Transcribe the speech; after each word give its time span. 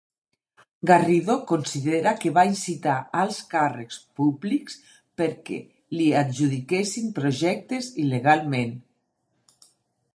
Garrido 0.91 1.33
considera 1.51 2.13
que 2.21 2.31
va 2.37 2.45
incitar 2.51 2.95
alts 3.23 3.37
càrrecs 3.51 3.99
públics 4.21 4.79
perquè 5.21 5.59
li 5.99 6.07
adjudiquessin 6.23 7.13
projectes 7.19 7.91
il·legalment. 8.05 8.73